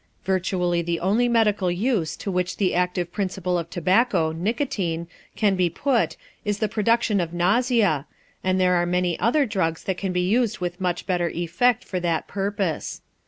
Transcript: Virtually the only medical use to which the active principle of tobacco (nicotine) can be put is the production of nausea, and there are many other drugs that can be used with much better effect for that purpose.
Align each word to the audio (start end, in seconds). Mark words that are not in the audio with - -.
Virtually 0.23 0.81
the 0.81 0.99
only 0.99 1.29
medical 1.29 1.69
use 1.69 2.17
to 2.17 2.31
which 2.31 2.57
the 2.57 2.73
active 2.73 3.11
principle 3.11 3.59
of 3.59 3.69
tobacco 3.69 4.31
(nicotine) 4.31 5.05
can 5.35 5.55
be 5.55 5.69
put 5.69 6.17
is 6.43 6.57
the 6.57 6.67
production 6.67 7.19
of 7.19 7.33
nausea, 7.35 8.07
and 8.43 8.59
there 8.59 8.73
are 8.77 8.87
many 8.87 9.19
other 9.19 9.45
drugs 9.45 9.83
that 9.83 9.99
can 9.99 10.11
be 10.11 10.21
used 10.27 10.57
with 10.57 10.81
much 10.81 11.05
better 11.05 11.29
effect 11.29 11.83
for 11.85 11.99
that 11.99 12.27
purpose. 12.27 13.03